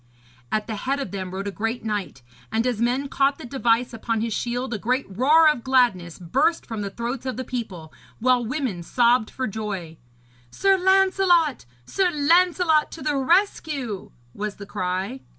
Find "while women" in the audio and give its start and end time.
8.17-8.81